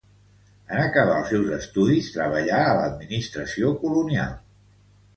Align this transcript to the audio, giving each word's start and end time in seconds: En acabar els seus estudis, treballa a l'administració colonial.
En 0.71 0.79
acabar 0.85 1.17
els 1.25 1.29
seus 1.33 1.51
estudis, 1.59 2.09
treballa 2.17 2.65
a 2.65 2.75
l'administració 2.81 3.75
colonial. 3.87 4.39